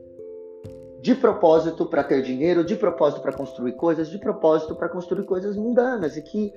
de 1.01 1.13
propósito 1.13 1.85
para 1.85 2.03
ter 2.03 2.21
dinheiro, 2.21 2.63
de 2.63 2.77
propósito 2.77 3.21
para 3.21 3.33
construir 3.33 3.73
coisas, 3.73 4.09
de 4.09 4.17
propósito 4.17 4.73
para 4.73 4.87
construir 4.87 5.25
coisas 5.25 5.57
mundanas 5.57 6.15
e 6.15 6.21
que 6.21 6.53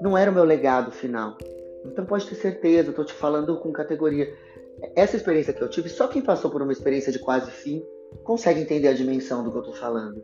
não 0.00 0.16
era 0.16 0.30
o 0.30 0.34
meu 0.34 0.44
legado 0.44 0.92
final. 0.92 1.36
Então 1.84 2.06
pode 2.06 2.26
ter 2.26 2.36
certeza, 2.36 2.90
estou 2.90 3.04
te 3.04 3.12
falando 3.12 3.58
com 3.58 3.72
categoria. 3.72 4.32
Essa 4.94 5.16
experiência 5.16 5.52
que 5.52 5.62
eu 5.62 5.70
tive, 5.70 5.88
só 5.88 6.08
quem 6.08 6.22
passou 6.22 6.50
por 6.50 6.62
uma 6.62 6.72
experiência 6.72 7.12
de 7.12 7.18
quase 7.18 7.50
fim 7.50 7.84
consegue 8.22 8.60
entender 8.60 8.88
a 8.88 8.92
dimensão 8.92 9.42
do 9.42 9.50
que 9.50 9.56
eu 9.56 9.62
estou 9.62 9.76
falando 9.76 10.22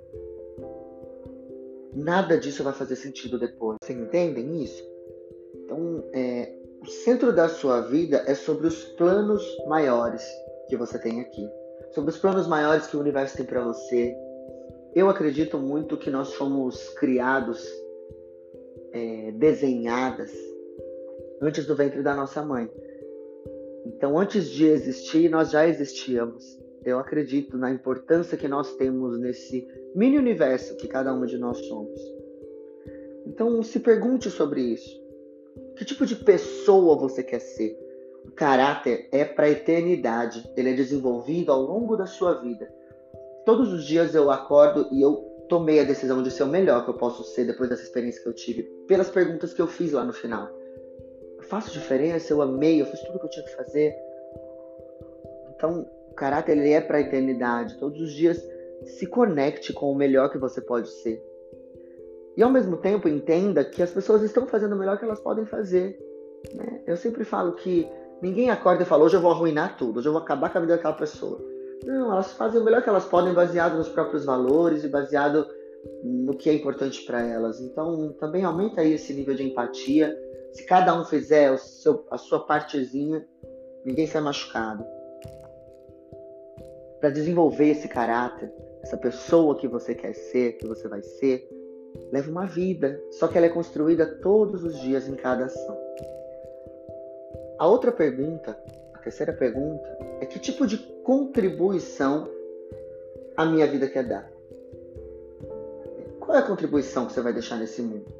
nada 1.92 2.38
disso 2.38 2.62
vai 2.62 2.72
fazer 2.72 2.96
sentido 2.96 3.38
depois. 3.38 3.78
Vocês 3.82 3.98
entendem 3.98 4.62
isso? 4.62 4.82
Então, 5.64 6.04
é, 6.12 6.52
o 6.80 6.86
centro 6.86 7.32
da 7.32 7.48
sua 7.48 7.82
vida 7.82 8.22
é 8.26 8.34
sobre 8.34 8.66
os 8.66 8.84
planos 8.84 9.44
maiores 9.66 10.24
que 10.68 10.76
você 10.76 10.98
tem 10.98 11.20
aqui, 11.20 11.48
sobre 11.92 12.10
os 12.10 12.18
planos 12.18 12.46
maiores 12.46 12.86
que 12.86 12.96
o 12.96 13.00
universo 13.00 13.36
tem 13.36 13.46
para 13.46 13.64
você. 13.64 14.14
Eu 14.94 15.08
acredito 15.08 15.58
muito 15.58 15.96
que 15.96 16.10
nós 16.10 16.34
fomos 16.34 16.88
criados, 16.90 17.64
é, 18.92 19.32
desenhadas 19.32 20.32
antes 21.40 21.66
do 21.66 21.76
ventre 21.76 22.02
da 22.02 22.14
nossa 22.14 22.44
mãe. 22.44 22.68
Então, 23.96 24.18
antes 24.18 24.48
de 24.48 24.66
existir, 24.66 25.28
nós 25.28 25.50
já 25.50 25.66
existíamos. 25.66 26.58
Eu 26.84 26.98
acredito 26.98 27.58
na 27.58 27.70
importância 27.70 28.38
que 28.38 28.48
nós 28.48 28.74
temos 28.76 29.18
nesse 29.18 29.66
mini 29.94 30.16
universo 30.16 30.76
que 30.76 30.88
cada 30.88 31.12
uma 31.12 31.26
de 31.26 31.36
nós 31.36 31.58
somos. 31.66 32.00
Então, 33.26 33.62
se 33.62 33.80
pergunte 33.80 34.30
sobre 34.30 34.62
isso. 34.62 34.98
Que 35.76 35.84
tipo 35.84 36.06
de 36.06 36.16
pessoa 36.16 36.96
você 36.96 37.22
quer 37.22 37.40
ser? 37.40 37.76
O 38.24 38.30
caráter 38.30 39.08
é 39.12 39.24
para 39.24 39.46
a 39.46 39.50
eternidade. 39.50 40.48
Ele 40.56 40.70
é 40.70 40.74
desenvolvido 40.74 41.52
ao 41.52 41.60
longo 41.60 41.96
da 41.96 42.06
sua 42.06 42.34
vida. 42.34 42.72
Todos 43.44 43.72
os 43.72 43.84
dias 43.84 44.14
eu 44.14 44.30
acordo 44.30 44.88
e 44.92 45.02
eu 45.02 45.16
tomei 45.48 45.80
a 45.80 45.84
decisão 45.84 46.22
de 46.22 46.30
ser 46.30 46.44
o 46.44 46.48
melhor 46.48 46.84
que 46.84 46.90
eu 46.90 46.94
posso 46.94 47.24
ser 47.24 47.44
depois 47.44 47.68
dessa 47.68 47.82
experiência 47.82 48.22
que 48.22 48.28
eu 48.28 48.34
tive, 48.34 48.62
pelas 48.86 49.10
perguntas 49.10 49.52
que 49.52 49.60
eu 49.60 49.66
fiz 49.66 49.92
lá 49.92 50.04
no 50.04 50.12
final. 50.12 50.59
Faço 51.50 51.72
diferença, 51.72 52.32
eu 52.32 52.40
amei, 52.40 52.80
eu 52.80 52.86
fiz 52.86 53.00
tudo 53.00 53.16
o 53.16 53.18
que 53.18 53.26
eu 53.26 53.30
tinha 53.30 53.44
que 53.44 53.56
fazer. 53.56 53.92
Então, 55.56 55.84
o 56.08 56.14
caráter 56.14 56.56
ele 56.56 56.70
é 56.70 56.80
para 56.80 56.98
a 56.98 57.00
eternidade. 57.00 57.76
Todos 57.76 58.00
os 58.00 58.12
dias 58.12 58.40
se 58.86 59.04
conecte 59.04 59.72
com 59.72 59.90
o 59.90 59.94
melhor 59.94 60.30
que 60.30 60.38
você 60.38 60.60
pode 60.60 60.88
ser. 60.88 61.20
E 62.36 62.42
ao 62.42 62.50
mesmo 62.50 62.76
tempo 62.76 63.08
entenda 63.08 63.64
que 63.64 63.82
as 63.82 63.90
pessoas 63.90 64.22
estão 64.22 64.46
fazendo 64.46 64.76
o 64.76 64.78
melhor 64.78 64.96
que 64.96 65.04
elas 65.04 65.18
podem 65.18 65.44
fazer. 65.44 65.98
Né? 66.54 66.82
Eu 66.86 66.96
sempre 66.96 67.24
falo 67.24 67.52
que 67.54 67.86
ninguém 68.22 68.48
acorda 68.48 68.84
e 68.84 68.86
fala, 68.86 69.04
hoje 69.04 69.16
eu 69.16 69.20
vou 69.20 69.32
arruinar 69.32 69.76
tudo, 69.76 69.98
hoje 69.98 70.08
eu 70.08 70.12
vou 70.12 70.22
acabar 70.22 70.52
com 70.52 70.58
a 70.58 70.60
vida 70.60 70.76
daquela 70.76 70.94
pessoa. 70.94 71.44
Não, 71.84 72.12
elas 72.12 72.32
fazem 72.32 72.60
o 72.60 72.64
melhor 72.64 72.80
que 72.80 72.88
elas 72.88 73.06
podem 73.06 73.34
baseado 73.34 73.76
nos 73.76 73.88
próprios 73.88 74.24
valores 74.24 74.84
e 74.84 74.88
baseado 74.88 75.48
no 76.04 76.36
que 76.36 76.48
é 76.48 76.54
importante 76.54 77.04
para 77.04 77.20
elas. 77.26 77.60
Então, 77.60 78.12
também 78.20 78.44
aumenta 78.44 78.82
aí 78.82 78.92
esse 78.92 79.12
nível 79.12 79.34
de 79.34 79.42
empatia. 79.42 80.16
Se 80.52 80.64
cada 80.64 80.98
um 80.98 81.04
fizer 81.04 81.56
seu, 81.58 82.04
a 82.10 82.18
sua 82.18 82.44
partezinha, 82.44 83.26
ninguém 83.84 84.06
sai 84.06 84.20
machucado. 84.20 84.84
Para 87.00 87.10
desenvolver 87.10 87.68
esse 87.68 87.88
caráter, 87.88 88.52
essa 88.82 88.96
pessoa 88.96 89.56
que 89.56 89.68
você 89.68 89.94
quer 89.94 90.14
ser, 90.14 90.54
que 90.54 90.66
você 90.66 90.88
vai 90.88 91.02
ser, 91.02 91.48
leva 92.12 92.30
uma 92.30 92.46
vida, 92.46 93.00
só 93.12 93.28
que 93.28 93.36
ela 93.36 93.46
é 93.46 93.50
construída 93.50 94.06
todos 94.06 94.64
os 94.64 94.78
dias 94.78 95.08
em 95.08 95.14
cada 95.14 95.46
ação. 95.46 95.78
A 97.58 97.66
outra 97.66 97.92
pergunta, 97.92 98.58
a 98.94 98.98
terceira 98.98 99.32
pergunta, 99.32 99.98
é 100.20 100.26
que 100.26 100.38
tipo 100.38 100.66
de 100.66 100.78
contribuição 101.04 102.28
a 103.36 103.44
minha 103.44 103.66
vida 103.66 103.88
quer 103.88 104.06
dar? 104.06 104.30
Qual 106.18 106.36
é 106.36 106.40
a 106.40 106.46
contribuição 106.46 107.06
que 107.06 107.12
você 107.12 107.20
vai 107.20 107.32
deixar 107.32 107.56
nesse 107.56 107.82
mundo? 107.82 108.19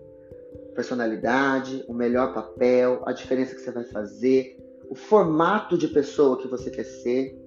Personalidade, 0.74 1.84
o 1.88 1.92
melhor 1.92 2.32
papel, 2.32 3.02
a 3.06 3.12
diferença 3.12 3.54
que 3.54 3.60
você 3.60 3.70
vai 3.70 3.84
fazer, 3.84 4.56
o 4.88 4.94
formato 4.94 5.76
de 5.76 5.88
pessoa 5.88 6.38
que 6.38 6.48
você 6.48 6.70
quer 6.70 6.84
ser. 6.84 7.38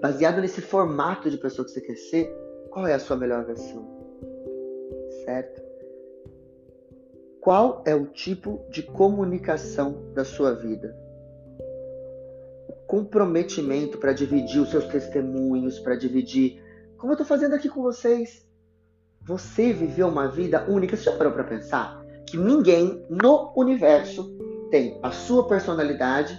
Baseado 0.00 0.40
nesse 0.40 0.60
formato 0.60 1.30
de 1.30 1.38
pessoa 1.38 1.64
que 1.64 1.72
você 1.72 1.80
quer 1.80 1.96
ser, 1.96 2.34
qual 2.70 2.86
é 2.86 2.94
a 2.94 2.98
sua 2.98 3.16
melhor 3.16 3.44
versão? 3.44 3.88
Certo? 5.24 5.62
Qual 7.40 7.82
é 7.86 7.94
o 7.94 8.06
tipo 8.06 8.64
de 8.70 8.82
comunicação 8.82 10.12
da 10.14 10.24
sua 10.24 10.52
vida? 10.52 11.04
comprometimento 12.86 13.98
para 13.98 14.12
dividir 14.12 14.60
os 14.60 14.70
seus 14.70 14.86
testemunhos, 14.86 15.80
para 15.80 15.96
dividir, 15.96 16.62
como 16.96 17.10
eu 17.10 17.14
estou 17.14 17.26
fazendo 17.26 17.54
aqui 17.54 17.68
com 17.68 17.82
vocês. 17.82 18.46
Você 19.26 19.72
viveu 19.72 20.08
uma 20.08 20.28
vida 20.28 20.64
única. 20.68 20.96
Você 20.96 21.04
já 21.04 21.16
parou 21.16 21.32
para 21.32 21.44
pensar 21.44 22.04
que 22.26 22.36
ninguém 22.36 23.04
no 23.08 23.52
universo 23.56 24.36
tem 24.70 24.98
a 25.02 25.10
sua 25.10 25.46
personalidade 25.48 26.38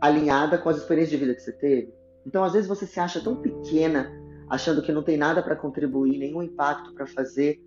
alinhada 0.00 0.58
com 0.58 0.68
as 0.68 0.76
experiências 0.76 1.18
de 1.18 1.24
vida 1.24 1.34
que 1.34 1.40
você 1.40 1.52
teve? 1.52 1.94
Então, 2.26 2.44
às 2.44 2.52
vezes, 2.52 2.68
você 2.68 2.86
se 2.86 3.00
acha 3.00 3.20
tão 3.20 3.36
pequena, 3.36 4.10
achando 4.50 4.82
que 4.82 4.92
não 4.92 5.02
tem 5.02 5.16
nada 5.16 5.42
para 5.42 5.56
contribuir, 5.56 6.18
nenhum 6.18 6.42
impacto 6.42 6.92
para 6.94 7.06
fazer. 7.06 7.62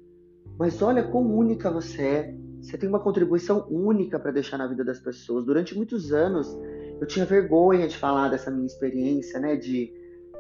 Mas 0.58 0.82
olha 0.82 1.04
quão 1.04 1.24
única 1.24 1.72
você 1.72 2.02
é. 2.02 2.36
Você 2.62 2.78
tem 2.78 2.90
uma 2.90 3.00
contribuição 3.00 3.68
única 3.70 4.20
para 4.20 4.32
deixar 4.32 4.58
na 4.58 4.68
vida 4.68 4.84
das 4.84 5.00
pessoas. 5.00 5.46
Durante 5.46 5.76
muitos 5.76 6.12
anos, 6.12 6.56
eu 7.00 7.08
tinha 7.08 7.26
vergonha 7.26 7.88
de 7.88 7.98
falar 7.98 8.30
dessa 8.30 8.52
minha 8.52 8.66
experiência, 8.66 9.40
né? 9.40 9.56
De, 9.56 9.94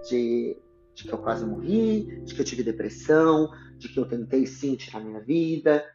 de, 0.09 0.57
de 0.97 1.03
que 1.03 1.13
eu 1.13 1.19
quase 1.19 1.45
morri, 1.45 2.23
de 2.23 2.33
que 2.33 2.41
eu 2.41 2.45
tive 2.45 2.63
depressão, 2.63 3.51
de 3.77 3.87
que 3.87 3.99
eu 3.99 4.05
tentei 4.07 4.47
sim 4.47 4.75
tirar 4.75 4.99
minha 4.99 5.21
vida. 5.21 5.85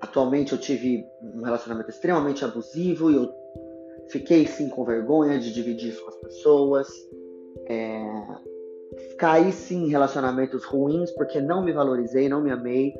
Atualmente 0.00 0.52
eu 0.52 0.58
tive 0.58 1.04
um 1.22 1.42
relacionamento 1.42 1.90
extremamente 1.90 2.42
abusivo 2.42 3.10
e 3.10 3.16
eu 3.16 3.30
fiquei 4.08 4.46
sim 4.46 4.70
com 4.70 4.86
vergonha 4.86 5.38
de 5.38 5.52
dividir 5.52 5.90
isso 5.90 6.02
com 6.02 6.08
as 6.08 6.16
pessoas. 6.16 6.88
É... 7.68 8.02
Caí 9.18 9.52
sim 9.52 9.84
em 9.84 9.90
relacionamentos 9.90 10.64
ruins 10.64 11.10
porque 11.10 11.38
não 11.38 11.62
me 11.62 11.72
valorizei, 11.72 12.26
não 12.26 12.40
me 12.40 12.50
amei. 12.50 12.94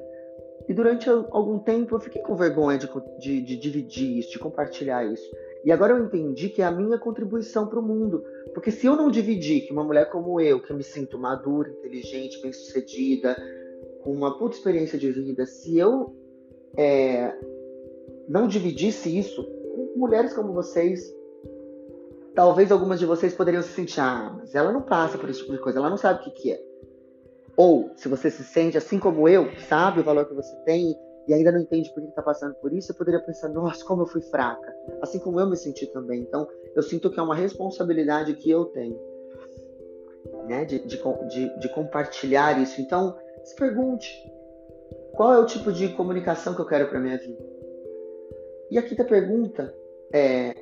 E 0.68 0.74
durante 0.74 1.08
algum 1.08 1.60
tempo 1.60 1.96
eu 1.96 2.00
fiquei 2.00 2.20
com 2.20 2.36
vergonha 2.36 2.76
de, 2.76 2.88
de, 3.18 3.40
de 3.40 3.56
dividir 3.56 4.18
isso, 4.18 4.32
de 4.32 4.38
compartilhar 4.38 5.02
isso. 5.10 5.24
E 5.64 5.72
agora 5.72 5.94
eu 5.94 6.04
entendi 6.04 6.50
que 6.50 6.60
é 6.60 6.64
a 6.64 6.70
minha 6.70 6.98
contribuição 6.98 7.66
para 7.66 7.78
o 7.78 7.82
mundo. 7.82 8.22
Porque 8.52 8.70
se 8.70 8.86
eu 8.86 8.94
não 8.94 9.10
dividir 9.10 9.62
que 9.62 9.72
uma 9.72 9.82
mulher 9.82 10.10
como 10.10 10.40
eu, 10.40 10.60
que 10.60 10.72
me 10.74 10.82
sinto 10.82 11.18
madura, 11.18 11.70
inteligente, 11.70 12.40
bem-sucedida, 12.42 13.34
com 14.02 14.12
uma 14.12 14.36
puta 14.36 14.56
experiência 14.56 14.98
de 14.98 15.10
vida, 15.10 15.46
se 15.46 15.78
eu 15.78 16.14
é, 16.76 17.34
não 18.28 18.46
dividisse 18.46 19.16
isso 19.16 19.42
com 19.42 19.94
mulheres 19.96 20.34
como 20.34 20.52
vocês, 20.52 21.10
talvez 22.34 22.70
algumas 22.70 23.00
de 23.00 23.06
vocês 23.06 23.32
poderiam 23.32 23.62
se 23.62 23.70
sentir, 23.70 24.00
ah, 24.00 24.34
mas 24.36 24.54
ela 24.54 24.70
não 24.70 24.82
passa 24.82 25.16
por 25.16 25.30
esse 25.30 25.40
tipo 25.40 25.52
de 25.52 25.58
coisa, 25.58 25.78
ela 25.78 25.88
não 25.88 25.96
sabe 25.96 26.20
o 26.20 26.24
que, 26.24 26.30
que 26.30 26.52
é. 26.52 26.62
Ou, 27.56 27.90
se 27.96 28.08
você 28.08 28.30
se 28.30 28.44
sente 28.44 28.76
assim 28.76 28.98
como 28.98 29.28
eu, 29.28 29.48
sabe 29.68 30.00
o 30.00 30.04
valor 30.04 30.26
que 30.26 30.34
você 30.34 30.54
tem 30.64 30.94
e 31.26 31.32
ainda 31.32 31.52
não 31.52 31.60
entende 31.60 31.92
por 31.92 32.02
que 32.02 32.08
está 32.08 32.22
passando 32.22 32.54
por 32.56 32.72
isso, 32.72 32.92
eu 32.92 32.96
poderia 32.96 33.20
pensar, 33.20 33.48
nossa, 33.48 33.84
como 33.84 34.02
eu 34.02 34.06
fui 34.06 34.20
fraca. 34.20 34.74
Assim 35.00 35.18
como 35.18 35.40
eu 35.40 35.48
me 35.48 35.56
senti 35.56 35.86
também. 35.86 36.20
Então, 36.20 36.46
eu 36.74 36.82
sinto 36.82 37.10
que 37.10 37.18
é 37.18 37.22
uma 37.22 37.34
responsabilidade 37.34 38.34
que 38.34 38.50
eu 38.50 38.66
tenho, 38.66 38.98
né, 40.46 40.64
de, 40.64 40.80
de, 40.80 40.98
de, 41.28 41.58
de 41.58 41.68
compartilhar 41.70 42.60
isso. 42.60 42.80
Então, 42.80 43.16
se 43.42 43.54
pergunte, 43.56 44.10
qual 45.14 45.32
é 45.32 45.38
o 45.38 45.46
tipo 45.46 45.72
de 45.72 45.88
comunicação 45.90 46.54
que 46.54 46.60
eu 46.60 46.66
quero 46.66 46.88
para 46.88 47.00
minha 47.00 47.16
vida? 47.16 47.42
E 48.70 48.78
a 48.78 48.82
quinta 48.82 49.04
pergunta 49.04 49.74
é, 50.12 50.54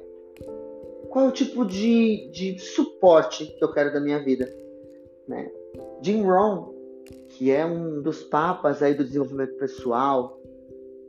qual 1.09 1.27
é 1.27 1.29
o 1.29 1.33
tipo 1.33 1.65
de, 1.65 2.31
de 2.31 2.59
suporte 2.59 3.47
que 3.47 3.65
eu 3.65 3.73
quero 3.73 3.93
da 3.93 4.01
minha 4.01 4.23
vida? 4.23 4.53
Né? 5.27 5.51
Jim 6.03 6.23
Rohn, 6.23 6.73
que 7.31 7.51
é 7.51 7.65
um 7.65 8.03
dos 8.03 8.23
papas 8.23 8.83
aí 8.83 8.95
do 8.95 9.05
desenvolvimento 9.05 9.55
pessoal, 9.57 10.42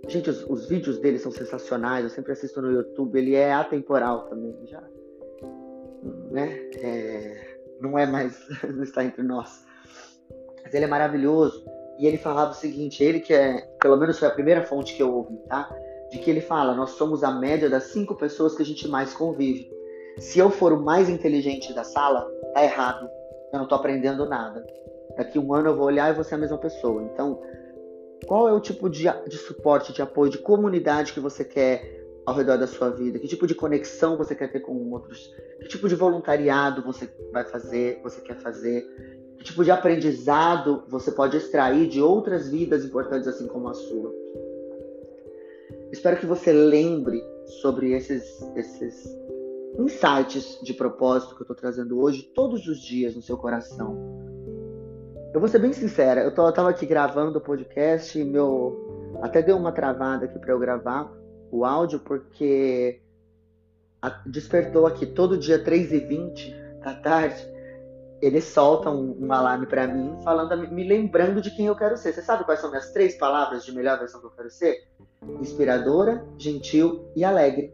Gente, 0.07 0.29
os, 0.29 0.43
os, 0.49 0.67
vídeos 0.67 0.99
dele 0.99 1.17
são 1.17 1.31
sensacionais, 1.31 2.03
eu 2.03 2.09
sempre 2.09 2.33
assisto 2.33 2.61
no 2.61 2.71
YouTube, 2.71 3.17
ele 3.17 3.35
é 3.35 3.53
atemporal 3.53 4.27
também, 4.27 4.55
já. 4.65 4.83
Né? 6.29 6.69
É, 6.77 7.57
não 7.79 7.97
é 7.97 8.05
mais, 8.05 8.37
não 8.67 8.83
está 8.83 9.03
entre 9.03 9.23
nós. 9.23 9.63
Mas 10.63 10.73
ele 10.73 10.85
é 10.85 10.87
maravilhoso. 10.87 11.65
E 11.99 12.07
ele 12.07 12.17
falava 12.17 12.51
o 12.51 12.55
seguinte, 12.55 13.03
ele 13.03 13.19
que 13.19 13.33
é, 13.33 13.61
pelo 13.79 13.97
menos 13.97 14.17
foi 14.17 14.27
a 14.27 14.31
primeira 14.31 14.63
fonte 14.63 14.95
que 14.95 15.03
eu 15.03 15.13
ouvi, 15.13 15.37
tá? 15.47 15.69
De 16.09 16.17
que 16.17 16.29
ele 16.29 16.41
fala, 16.41 16.73
nós 16.73 16.91
somos 16.91 17.23
a 17.23 17.31
média 17.31 17.69
das 17.69 17.85
cinco 17.85 18.15
pessoas 18.15 18.55
que 18.55 18.63
a 18.63 18.65
gente 18.65 18.87
mais 18.87 19.13
convive. 19.13 19.71
Se 20.17 20.39
eu 20.39 20.49
for 20.49 20.73
o 20.73 20.81
mais 20.81 21.07
inteligente 21.07 21.73
da 21.73 21.83
sala, 21.83 22.29
tá 22.53 22.63
errado. 22.63 23.07
Eu 23.51 23.59
não 23.59 23.67
tô 23.67 23.75
aprendendo 23.75 24.27
nada. 24.27 24.65
Daqui 25.17 25.37
um 25.37 25.53
ano 25.53 25.69
eu 25.69 25.75
vou 25.75 25.85
olhar 25.85 26.11
e 26.11 26.15
vou 26.15 26.23
ser 26.23 26.35
a 26.35 26.39
mesma 26.39 26.57
pessoa. 26.57 27.03
Então, 27.03 27.39
qual 28.25 28.47
é 28.47 28.53
o 28.53 28.59
tipo 28.59 28.89
de, 28.89 29.03
de 29.27 29.37
suporte, 29.37 29.93
de 29.93 30.01
apoio, 30.01 30.31
de 30.31 30.37
comunidade 30.37 31.13
que 31.13 31.19
você 31.19 31.43
quer 31.43 32.03
ao 32.25 32.35
redor 32.35 32.57
da 32.57 32.67
sua 32.67 32.89
vida? 32.89 33.19
Que 33.19 33.27
tipo 33.27 33.47
de 33.47 33.55
conexão 33.55 34.17
você 34.17 34.35
quer 34.35 34.51
ter 34.51 34.61
com 34.61 34.91
outros? 34.91 35.31
Que 35.61 35.67
tipo 35.67 35.87
de 35.87 35.95
voluntariado 35.95 36.81
você 36.83 37.09
vai 37.31 37.43
fazer, 37.43 37.99
você 38.03 38.21
quer 38.21 38.37
fazer? 38.39 38.85
Que 39.37 39.43
tipo 39.43 39.63
de 39.63 39.71
aprendizado 39.71 40.83
você 40.87 41.11
pode 41.11 41.37
extrair 41.37 41.87
de 41.87 42.01
outras 42.01 42.49
vidas 42.49 42.85
importantes 42.85 43.27
assim 43.27 43.47
como 43.47 43.67
a 43.67 43.73
sua? 43.73 44.13
Espero 45.91 46.17
que 46.17 46.25
você 46.25 46.51
lembre 46.51 47.21
sobre 47.61 47.91
esses, 47.91 48.41
esses 48.55 49.05
insights 49.77 50.59
de 50.63 50.73
propósito 50.73 51.35
que 51.35 51.41
eu 51.41 51.45
estou 51.45 51.55
trazendo 51.55 51.99
hoje 51.99 52.23
todos 52.33 52.67
os 52.67 52.79
dias 52.79 53.15
no 53.15 53.21
seu 53.21 53.37
coração 53.37 54.32
eu 55.33 55.39
vou 55.39 55.49
ser 55.49 55.59
bem 55.59 55.73
sincera, 55.73 56.21
eu, 56.21 56.33
tô, 56.33 56.47
eu 56.47 56.53
tava 56.53 56.69
aqui 56.69 56.85
gravando 56.85 57.39
o 57.39 57.41
podcast 57.41 58.17
e 58.19 58.23
meu. 58.23 59.17
Até 59.21 59.41
deu 59.41 59.57
uma 59.57 59.71
travada 59.71 60.25
aqui 60.25 60.37
para 60.37 60.51
eu 60.51 60.59
gravar 60.59 61.11
o 61.51 61.65
áudio, 61.65 61.99
porque 61.99 63.01
a, 64.01 64.09
despertou 64.25 64.85
aqui 64.85 65.05
todo 65.05 65.37
dia 65.37 65.63
3h20 65.63 66.79
da 66.81 66.93
tarde. 66.93 67.51
Ele 68.21 68.39
solta 68.39 68.89
um, 68.89 69.25
um 69.25 69.33
alarme 69.33 69.65
para 69.65 69.87
mim, 69.87 70.17
falando, 70.23 70.55
me 70.71 70.87
lembrando 70.87 71.41
de 71.41 71.51
quem 71.51 71.65
eu 71.65 71.75
quero 71.75 71.97
ser. 71.97 72.13
Você 72.13 72.21
sabe 72.21 72.43
quais 72.43 72.59
são 72.59 72.69
minhas 72.69 72.91
três 72.91 73.17
palavras 73.17 73.65
de 73.65 73.73
melhor 73.73 73.97
versão 73.99 74.19
que 74.19 74.27
eu 74.27 74.31
quero 74.31 74.49
ser? 74.49 74.87
Inspiradora, 75.41 76.23
gentil 76.37 77.11
e 77.15 77.25
alegre. 77.25 77.73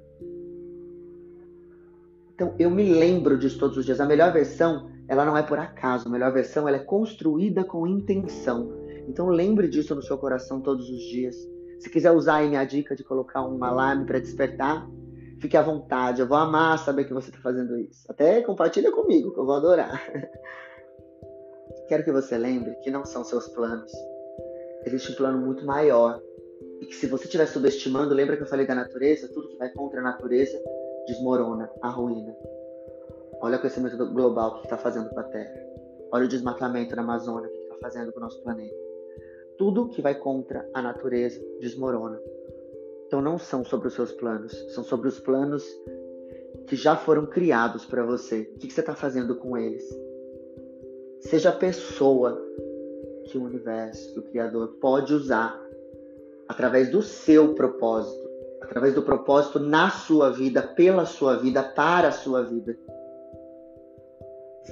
Então 2.39 2.55
eu 2.58 2.72
me 2.72 2.86
lembro 2.86 3.38
disso 3.38 3.60
todos 3.60 3.75
os 3.75 3.84
dias. 3.84 4.00
A 4.00 4.05
melhor 4.05 4.31
versão, 4.31 4.89
ela 5.10 5.25
não 5.25 5.36
é 5.36 5.43
por 5.43 5.60
acaso. 5.60 6.08
A 6.08 6.10
melhor 6.10 6.31
versão, 6.31 6.69
ela 6.69 6.77
é 6.77 6.79
construída 6.79 7.65
com 7.65 7.86
intenção. 7.86 8.72
Então 9.10 9.27
lembre 9.27 9.67
disso 9.67 9.93
no 9.93 10.01
seu 10.01 10.17
coração 10.17 10.62
todos 10.62 10.89
os 10.89 11.01
dias. 11.10 11.36
Se 11.81 11.89
quiser 11.89 12.12
usar 12.12 12.38
aí 12.38 12.48
minha 12.48 12.63
dica 12.63 12.96
de 12.96 13.03
colocar 13.03 13.46
um 13.46 13.62
alarme 13.62 14.05
para 14.05 14.19
despertar, 14.19 14.89
fique 15.41 15.58
à 15.58 15.62
vontade. 15.62 16.22
Eu 16.22 16.29
vou 16.29 16.38
amar 16.38 16.79
saber 16.79 17.03
que 17.03 17.13
você 17.13 17.29
está 17.29 17.41
fazendo 17.41 17.77
isso. 17.77 18.10
Até 18.10 18.41
compartilha 18.41 18.89
comigo, 18.89 19.34
que 19.34 19.39
eu 19.41 19.46
vou 19.46 19.55
adorar. 19.55 20.01
Quero 21.89 22.05
que 22.05 22.12
você 22.13 22.38
lembre 22.38 22.74
que 22.75 22.89
não 22.89 23.03
são 23.03 23.25
seus 23.25 23.50
planos. 23.50 23.91
Existe 24.86 25.12
um 25.12 25.15
plano 25.15 25.46
muito 25.46 25.65
maior. 25.65 26.22
E 26.79 26.86
que 26.86 26.96
se 26.96 27.05
você 27.05 27.25
estiver 27.25 27.48
subestimando, 27.48 28.15
lembra 28.15 28.38
que 28.38 28.43
eu 28.43 28.48
falei 28.48 28.65
da 28.65 28.75
natureza? 28.75 29.27
Tudo 29.27 29.50
que 29.50 29.58
vai 29.58 29.69
contra 29.74 30.00
a 30.00 30.03
natureza 30.03 30.58
desmorona, 31.10 31.70
arruína. 31.82 32.36
Olha 33.42 33.56
o 33.56 33.60
aquecimento 33.60 33.98
global 34.12 34.56
que 34.56 34.66
está 34.66 34.78
fazendo 34.78 35.10
com 35.10 35.20
a 35.20 35.24
Terra. 35.24 35.54
Olha 36.12 36.25
o 36.25 36.28
desmatamento 36.28 36.96
na 36.96 37.01
Amazônia 37.01 37.50
que 37.50 37.58
está 37.58 37.75
fazendo 37.82 38.12
com 38.12 38.20
o 38.20 38.24
nosso 38.24 38.42
planeta. 38.44 38.75
Tudo 39.58 39.89
que 39.89 40.01
vai 40.01 40.16
contra 40.16 40.68
a 40.74 40.82
natureza 40.82 41.42
desmorona. 41.60 42.20
Então 43.08 43.22
não 43.22 43.39
são 43.39 43.66
sobre 43.66 43.88
os 43.88 43.94
seus 43.94 44.12
planos, 44.12 44.51
são 44.74 44.84
sobre 44.84 45.08
os 45.08 45.20
planos 45.20 45.66
que 46.68 46.75
já 46.75 46.96
foram 46.96 47.25
criados 47.25 47.86
para 47.86 48.04
você. 48.04 48.51
O 48.56 48.60
que 48.60 48.72
você 48.72 48.82
está 48.82 48.94
fazendo 48.94 49.36
com 49.36 49.58
eles? 49.58 49.84
Seja 51.22 51.50
a 51.50 51.54
pessoa 51.54 52.39
que 53.25 53.38
o 53.38 53.44
universo, 53.44 54.13
que 54.13 54.20
o 54.20 54.24
Criador 54.24 54.75
pode 54.80 55.13
usar 55.13 55.60
através 56.48 56.89
do 56.92 57.01
seu 57.01 57.54
propósito, 57.54 58.29
através 58.70 58.94
do 58.94 59.02
propósito 59.02 59.60
na 59.60 59.90
sua 59.90 60.30
vida, 60.30 60.62
pela 60.62 61.04
sua 61.04 61.38
vida, 61.38 61.64
para 61.64 62.10
a 62.10 62.12
sua 62.12 62.44
vida. 62.44 62.78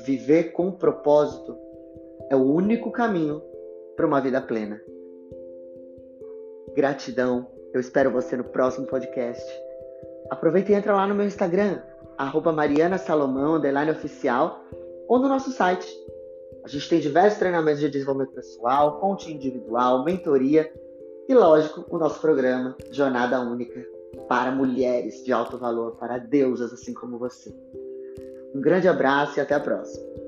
Viver 0.06 0.52
com 0.52 0.72
propósito 0.72 1.58
é 2.30 2.36
o 2.36 2.44
único 2.44 2.92
caminho 2.92 3.42
para 3.96 4.06
uma 4.06 4.22
vida 4.22 4.40
plena. 4.40 4.80
Gratidão. 6.76 7.48
Eu 7.74 7.82
espero 7.82 8.12
você 8.12 8.38
no 8.38 8.44
próximo 8.44 8.86
podcast. 8.86 9.44
Aproveita 10.30 10.72
e 10.72 10.76
entra 10.76 10.96
lá 10.96 11.08
no 11.08 11.16
meu 11.16 11.26
Instagram, 11.26 11.82
arroba 12.18 12.52
Mariana 12.54 13.00
Salomão, 13.00 13.56
underline 13.56 13.92
oficial, 13.92 14.64
ou 15.08 15.18
no 15.18 15.28
nosso 15.28 15.52
site. 15.52 15.88
A 16.64 16.68
gente 16.68 16.88
tem 16.88 17.00
diversos 17.00 17.40
treinamentos 17.40 17.80
de 17.80 17.90
desenvolvimento 17.90 18.36
pessoal, 18.36 19.00
coaching 19.00 19.34
individual, 19.34 20.04
mentoria 20.04 20.72
e, 21.28 21.34
lógico, 21.34 21.86
o 21.90 21.98
nosso 21.98 22.20
programa 22.22 22.76
Jornada 22.92 23.40
Única 23.42 23.86
para 24.28 24.52
mulheres 24.52 25.24
de 25.24 25.32
alto 25.32 25.58
valor, 25.58 25.96
para 25.98 26.18
deusas 26.18 26.74
assim 26.74 26.94
como 26.94 27.18
você. 27.18 27.54
Um 28.56 28.62
grande 28.62 28.88
abraço 28.88 29.38
e 29.38 29.42
até 29.42 29.56
a 29.56 29.60
próxima. 29.60 30.27